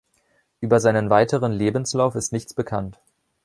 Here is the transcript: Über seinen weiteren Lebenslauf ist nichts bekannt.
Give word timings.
Über 0.61 0.79
seinen 0.79 1.11
weiteren 1.11 1.51
Lebenslauf 1.51 2.15
ist 2.15 2.33
nichts 2.33 2.55
bekannt. 2.55 2.99